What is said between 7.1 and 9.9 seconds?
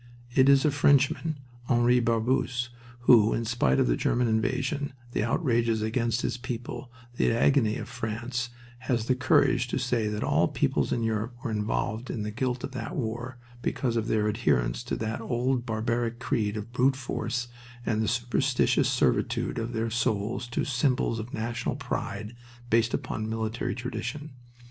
the agony of France, has the courage to